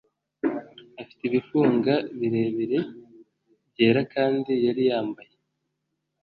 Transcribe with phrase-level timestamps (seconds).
[1.01, 2.79] Afite ibifunga birebire
[3.71, 5.33] byera kandi yari yambaye